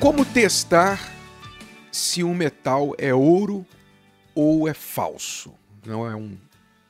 [0.00, 0.98] Como testar
[1.92, 3.66] se um metal é ouro
[4.34, 5.54] ou é falso?
[5.84, 6.38] Não é um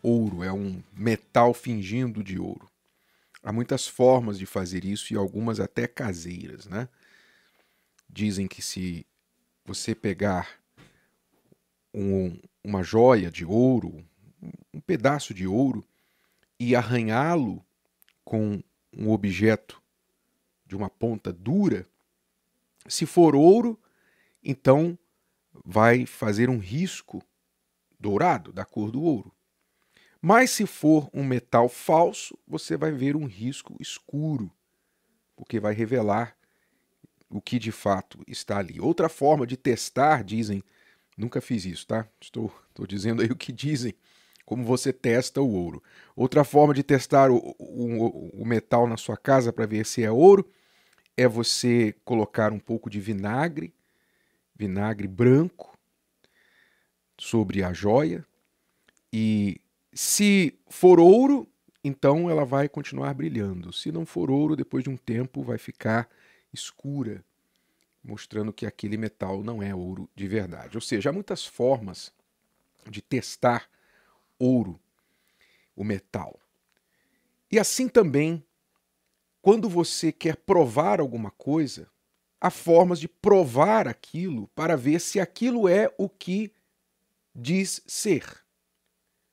[0.00, 2.70] ouro, é um metal fingindo de ouro.
[3.42, 6.88] Há muitas formas de fazer isso e algumas até caseiras, né?
[8.08, 9.04] Dizem que se
[9.64, 10.48] você pegar
[11.92, 14.06] um, uma joia de ouro,
[14.72, 15.84] um pedaço de ouro,
[16.56, 17.64] e arranhá-lo
[18.24, 18.62] com
[18.96, 19.82] um objeto
[20.64, 21.84] de uma ponta dura,
[22.86, 23.80] se for ouro,
[24.42, 24.98] então
[25.64, 27.22] vai fazer um risco
[27.98, 29.32] dourado, da cor do ouro.
[30.20, 34.50] Mas se for um metal falso, você vai ver um risco escuro,
[35.36, 36.36] porque vai revelar
[37.28, 38.80] o que de fato está ali.
[38.80, 40.62] Outra forma de testar, dizem,
[41.16, 42.06] nunca fiz isso, tá?
[42.20, 43.94] Estou, estou dizendo aí o que dizem,
[44.44, 45.82] como você testa o ouro.
[46.14, 50.10] Outra forma de testar o, o, o metal na sua casa para ver se é
[50.10, 50.48] ouro
[51.16, 53.74] é você colocar um pouco de vinagre,
[54.54, 55.76] vinagre branco,
[57.18, 58.26] sobre a joia.
[59.12, 59.60] E
[59.92, 61.48] se for ouro,
[61.84, 63.72] então ela vai continuar brilhando.
[63.72, 66.08] Se não for ouro, depois de um tempo vai ficar
[66.52, 67.24] escura,
[68.02, 70.76] mostrando que aquele metal não é ouro de verdade.
[70.76, 72.12] Ou seja, há muitas formas
[72.90, 73.68] de testar
[74.38, 74.80] ouro,
[75.76, 76.38] o metal.
[77.50, 78.44] E assim também
[79.42, 81.90] quando você quer provar alguma coisa,
[82.40, 86.52] há formas de provar aquilo para ver se aquilo é o que
[87.34, 88.24] diz ser.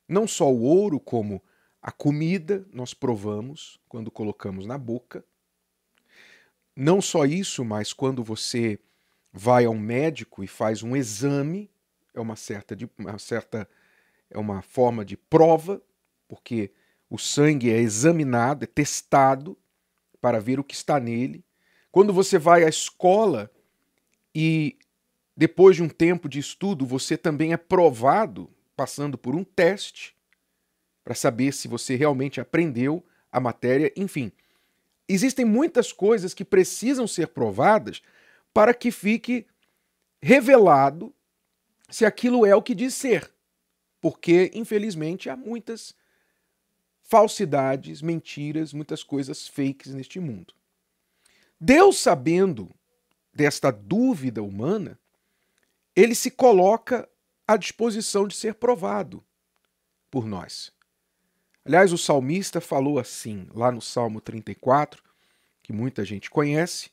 [0.08, 1.40] Não só o ouro, como
[1.80, 5.24] a comida nós provamos quando colocamos na boca.
[6.74, 8.80] Não só isso, mas quando você
[9.32, 11.70] vai ao médico e faz um exame,
[12.12, 13.68] é uma certa, uma certa
[14.28, 15.80] é uma forma de prova,
[16.26, 16.72] porque
[17.08, 19.56] o sangue é examinado, é testado
[20.20, 21.44] para ver o que está nele.
[21.90, 23.50] Quando você vai à escola
[24.34, 24.78] e
[25.36, 30.16] depois de um tempo de estudo, você também é provado passando por um teste
[31.02, 34.30] para saber se você realmente aprendeu a matéria, enfim.
[35.08, 38.02] Existem muitas coisas que precisam ser provadas
[38.52, 39.46] para que fique
[40.22, 41.12] revelado
[41.88, 43.32] se aquilo é o que diz ser.
[44.00, 45.94] Porque, infelizmente, há muitas
[47.10, 50.54] falsidades, mentiras, muitas coisas fakes neste mundo.
[51.60, 52.70] Deus, sabendo
[53.34, 54.96] desta dúvida humana,
[55.96, 57.08] ele se coloca
[57.48, 59.24] à disposição de ser provado
[60.08, 60.72] por nós.
[61.64, 65.02] Aliás, o salmista falou assim, lá no Salmo 34,
[65.64, 66.90] que muita gente conhece.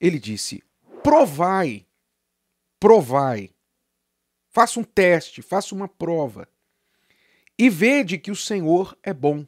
[0.00, 0.64] Ele disse:
[1.02, 1.86] Provai,
[2.80, 3.50] provai,
[4.48, 6.48] faça um teste, faça uma prova
[7.60, 9.46] e vede que o Senhor é bom.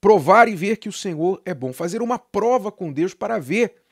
[0.00, 1.70] Provar e ver que o Senhor é bom.
[1.70, 3.82] Fazer uma prova com Deus para ver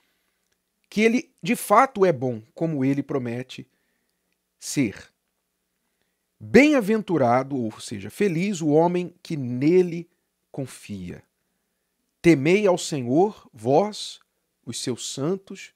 [0.88, 3.68] que ele de fato é bom, como ele promete
[4.58, 5.12] ser.
[6.40, 10.08] Bem-aventurado, ou seja, feliz o homem que nele
[10.50, 11.22] confia.
[12.22, 14.20] Temei ao Senhor, vós,
[14.64, 15.74] os seus santos.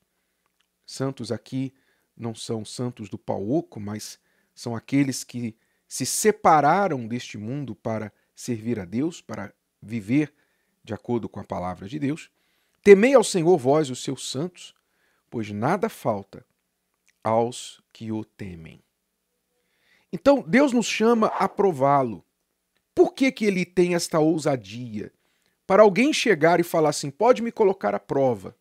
[0.86, 1.74] Santos aqui
[2.16, 4.18] não são santos do pau oco, mas
[4.54, 5.54] são aqueles que
[5.94, 10.34] se separaram deste mundo para servir a Deus, para viver
[10.82, 12.32] de acordo com a palavra de Deus.
[12.82, 14.74] Temei ao Senhor vós, os seus santos,
[15.30, 16.44] pois nada falta
[17.22, 18.82] aos que o temem.
[20.12, 22.24] Então, Deus nos chama a prová-lo.
[22.92, 25.12] Por que, que ele tem esta ousadia?
[25.64, 28.56] Para alguém chegar e falar assim: pode me colocar à prova.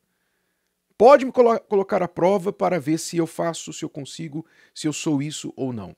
[0.96, 4.88] Pode me colo colocar à prova para ver se eu faço, se eu consigo, se
[4.88, 5.96] eu sou isso ou não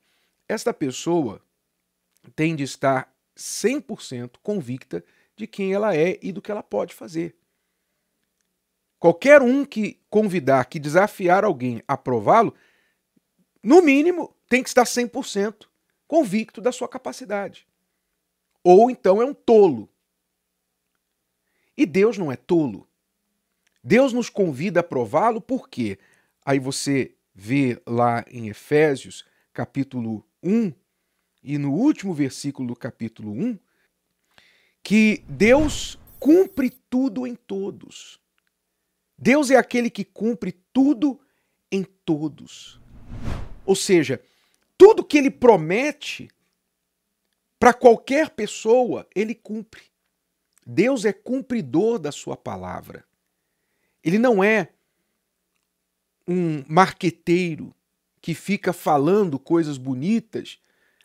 [0.48, 1.40] esta pessoa
[2.34, 5.04] tem de estar 100% convicta
[5.36, 7.36] de quem ela é e do que ela pode fazer.
[8.98, 12.54] Qualquer um que convidar, que desafiar alguém a prová-lo,
[13.62, 15.66] no mínimo tem que estar 100%
[16.06, 17.66] convicto da sua capacidade.
[18.64, 19.88] Ou então é um tolo.
[21.76, 22.88] E Deus não é tolo.
[23.84, 25.98] Deus nos convida a prová-lo porque
[26.44, 30.72] aí você vê lá em Efésios, capítulo 1
[31.42, 33.58] e no último versículo do capítulo 1
[34.82, 38.20] que Deus cumpre tudo em todos.
[39.18, 41.20] Deus é aquele que cumpre tudo
[41.70, 42.80] em todos.
[43.64, 44.22] Ou seja,
[44.78, 46.28] tudo que ele promete
[47.58, 49.82] para qualquer pessoa, ele cumpre.
[50.64, 53.04] Deus é cumpridor da sua palavra.
[54.04, 54.72] Ele não é
[56.28, 57.74] um marqueteiro
[58.26, 60.58] que fica falando coisas bonitas,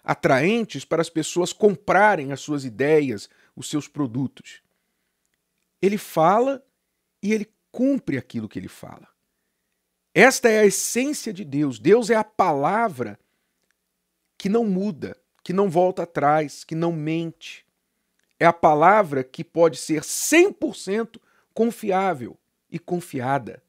[0.03, 4.63] atraentes para as pessoas comprarem as suas ideias, os seus produtos.
[5.79, 6.65] Ele fala
[7.21, 9.07] e ele cumpre aquilo que ele fala.
[10.15, 11.77] Esta é a essência de Deus.
[11.77, 13.19] Deus é a palavra
[14.35, 17.63] que não muda, que não volta atrás, que não mente.
[18.39, 21.21] É a palavra que pode ser 100%
[21.53, 22.35] confiável
[22.67, 23.61] e confiada.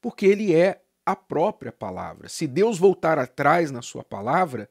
[0.00, 2.28] Porque ele é a própria palavra.
[2.28, 4.68] Se Deus voltar atrás na sua palavra,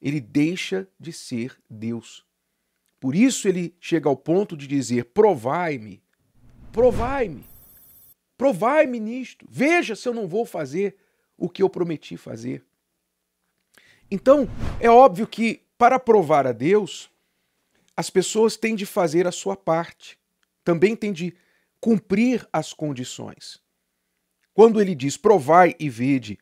[0.00, 2.24] ele deixa de ser Deus.
[3.00, 6.02] Por isso ele chega ao ponto de dizer: provai-me,
[6.72, 7.44] provai-me,
[8.36, 10.96] provai-me nisto, veja se eu não vou fazer
[11.36, 12.64] o que eu prometi fazer.
[14.10, 14.46] Então,
[14.78, 17.10] é óbvio que para provar a Deus,
[17.96, 20.18] as pessoas têm de fazer a sua parte,
[20.62, 21.34] também têm de
[21.80, 23.61] cumprir as condições.
[24.54, 26.38] Quando ele diz provai e vede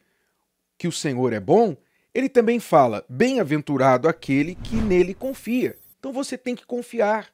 [0.76, 1.76] que o Senhor é bom,
[2.12, 5.78] ele também fala: bem-aventurado aquele que nele confia.
[5.98, 7.32] Então você tem que confiar.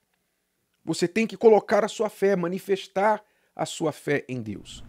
[0.84, 3.24] Você tem que colocar a sua fé, manifestar
[3.54, 4.84] a sua fé em Deus.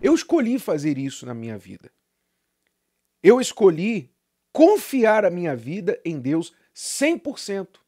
[0.00, 1.90] Eu escolhi fazer isso na minha vida.
[3.22, 4.10] Eu escolhi
[4.52, 7.78] confiar a minha vida em Deus 100%.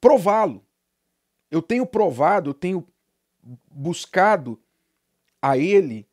[0.00, 0.64] Prová-lo.
[1.50, 2.86] Eu tenho provado, eu tenho
[3.70, 4.60] buscado
[5.40, 6.08] a Ele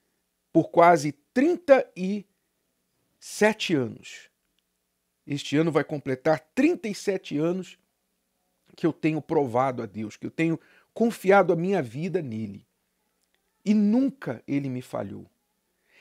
[0.52, 4.30] por quase 37 anos.
[5.26, 7.78] Este ano vai completar 37 anos
[8.76, 10.60] que eu tenho provado a Deus, que eu tenho
[10.94, 12.66] confiado a minha vida nele.
[13.64, 15.30] E nunca ele me falhou.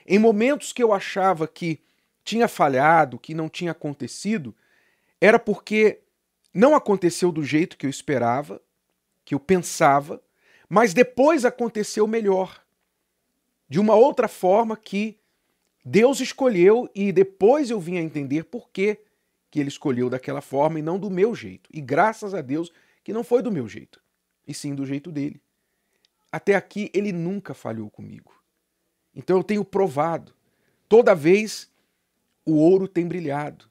[0.06, 1.80] Em momentos que eu achava que
[2.24, 4.54] tinha falhado, que não tinha acontecido,
[5.20, 6.00] era porque
[6.52, 8.60] não aconteceu do jeito que eu esperava,
[9.24, 10.22] que eu pensava,
[10.68, 12.64] mas depois aconteceu melhor.
[13.70, 15.18] De uma outra forma que
[15.84, 18.98] Deus escolheu e depois eu vim a entender por que
[19.50, 21.70] que ele escolheu daquela forma e não do meu jeito.
[21.72, 22.70] E graças a Deus
[23.02, 24.02] que não foi do meu jeito,
[24.46, 25.40] e sim do jeito dele.
[26.30, 28.34] Até aqui ele nunca falhou comigo.
[29.14, 30.34] Então eu tenho provado.
[30.88, 31.70] Toda vez
[32.44, 33.70] o ouro tem brilhado.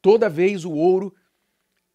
[0.00, 1.14] Toda vez o ouro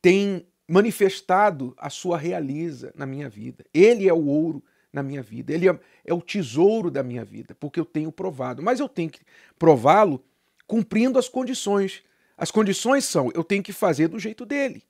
[0.01, 3.65] tem manifestado a sua realiza na minha vida.
[3.73, 5.51] Ele é o ouro na minha vida.
[5.51, 8.61] Ele é, é o tesouro da minha vida, porque eu tenho provado.
[8.61, 9.19] Mas eu tenho que
[9.59, 10.23] prová-lo
[10.65, 12.03] cumprindo as condições
[12.37, 14.83] as condições são: eu tenho que fazer do jeito dele.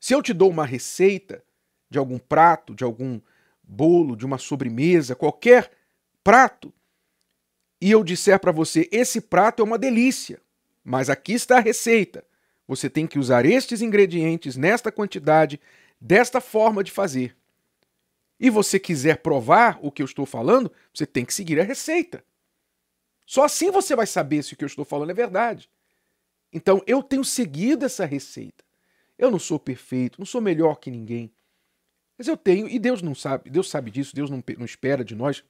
[0.00, 1.42] Se eu te dou uma receita
[1.88, 3.20] de algum prato, de algum
[3.62, 5.70] bolo, de uma sobremesa, qualquer
[6.22, 6.72] prato,
[7.80, 10.40] e eu disser para você: esse prato é uma delícia,
[10.82, 12.24] mas aqui está a receita.
[12.66, 15.60] Você tem que usar estes ingredientes nesta quantidade,
[16.00, 17.36] desta forma de fazer.
[18.38, 22.24] E você quiser provar o que eu estou falando, você tem que seguir a receita.
[23.26, 25.70] Só assim você vai saber se o que eu estou falando é verdade.
[26.52, 28.64] Então eu tenho seguido essa receita.
[29.18, 31.32] Eu não sou perfeito, não sou melhor que ninguém.
[32.18, 35.14] Mas eu tenho, e Deus não sabe, Deus sabe disso, Deus não, não espera de
[35.14, 35.44] nós,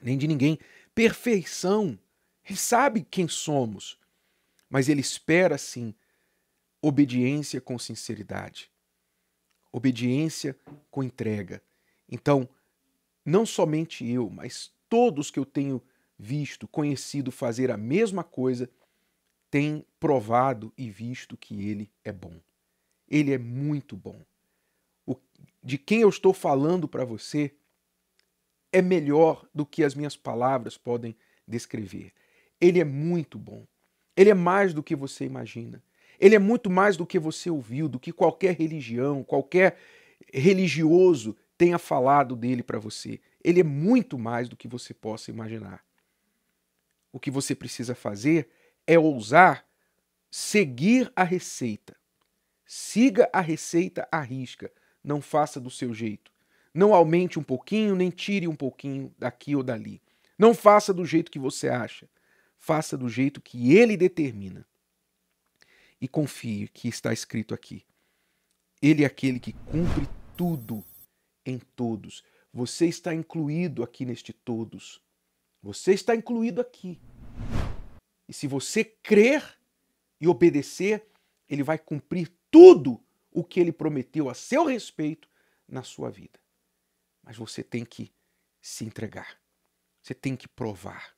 [0.00, 0.58] nem de ninguém,
[0.94, 1.98] perfeição.
[2.44, 3.98] Ele sabe quem somos.
[4.68, 5.94] Mas ele espera, sim,
[6.80, 8.70] obediência com sinceridade.
[9.70, 10.56] Obediência
[10.90, 11.62] com entrega.
[12.12, 12.46] Então,
[13.24, 15.80] não somente eu, mas todos que eu tenho
[16.18, 18.68] visto, conhecido fazer a mesma coisa,
[19.50, 22.34] tem provado e visto que ele é bom.
[23.08, 24.20] Ele é muito bom.
[25.06, 25.16] O,
[25.62, 27.50] de quem eu estou falando para você
[28.70, 31.16] é melhor do que as minhas palavras podem
[31.48, 32.12] descrever.
[32.60, 33.66] Ele é muito bom.
[34.14, 35.82] Ele é mais do que você imagina.
[36.20, 39.78] Ele é muito mais do que você ouviu, do que qualquer religião, qualquer
[40.32, 43.20] religioso tenha falado dele para você.
[43.40, 45.84] Ele é muito mais do que você possa imaginar.
[47.12, 48.48] O que você precisa fazer
[48.84, 49.64] é ousar
[50.28, 51.94] seguir a receita.
[52.66, 54.72] Siga a receita à risca.
[55.04, 56.32] Não faça do seu jeito.
[56.74, 60.02] Não aumente um pouquinho, nem tire um pouquinho daqui ou dali.
[60.36, 62.08] Não faça do jeito que você acha.
[62.58, 64.66] Faça do jeito que ele determina.
[66.00, 67.84] E confie que está escrito aqui.
[68.82, 70.84] Ele é aquele que cumpre tudo
[71.44, 72.24] em todos.
[72.52, 75.02] Você está incluído aqui neste todos.
[75.62, 77.00] Você está incluído aqui.
[78.28, 79.58] E se você crer
[80.20, 81.06] e obedecer,
[81.48, 85.28] ele vai cumprir tudo o que ele prometeu a seu respeito
[85.68, 86.38] na sua vida.
[87.22, 88.12] Mas você tem que
[88.60, 89.40] se entregar.
[90.02, 91.16] Você tem que provar.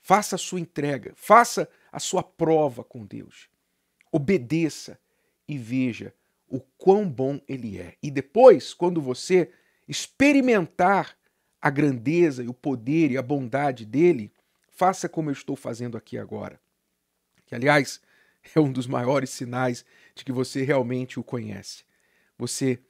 [0.00, 3.48] Faça a sua entrega, faça a sua prova com Deus.
[4.12, 5.00] Obedeça
[5.48, 6.14] e veja
[6.54, 7.96] o quão bom ele é.
[8.02, 9.50] E depois, quando você
[9.88, 11.16] experimentar
[11.60, 14.32] a grandeza e o poder e a bondade dele,
[14.74, 16.60] Faça como eu estou fazendo aqui agora.
[17.46, 18.00] Que, aliás,
[18.54, 19.84] é um dos maiores sinais
[20.14, 21.84] de que você realmente o conhece.
[22.36, 22.82] Você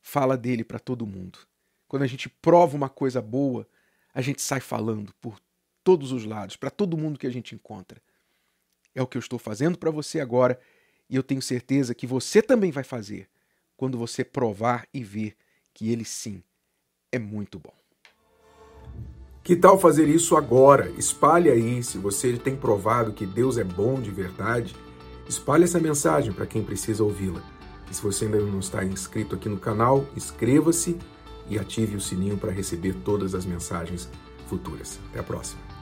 [0.00, 1.40] fala dele para todo mundo.
[1.88, 3.68] quando a gente prova uma coisa boa,
[4.12, 5.40] a gente sai falando por
[5.84, 8.02] todos os lados, para todo mundo que a gente encontra.
[8.92, 10.58] É o que eu estou fazendo para você agora
[11.14, 13.28] e eu tenho certeza que você também vai fazer
[13.76, 15.36] quando você provar e ver
[15.72, 16.42] que ele sim
[17.12, 17.72] é muito bom.
[19.40, 20.90] Que tal fazer isso agora?
[20.98, 24.74] Espalhe aí, se você tem provado que Deus é bom de verdade,
[25.28, 27.44] espalhe essa mensagem para quem precisa ouvi-la.
[27.88, 30.98] E se você ainda não está inscrito aqui no canal, inscreva-se
[31.48, 34.10] e ative o sininho para receber todas as mensagens
[34.48, 34.98] futuras.
[35.10, 35.73] Até a próxima.